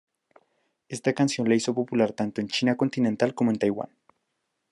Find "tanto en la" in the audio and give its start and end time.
2.11-2.51